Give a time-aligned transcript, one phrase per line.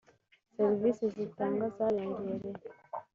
[0.55, 2.67] “Serivisi zitangwa zariyongereye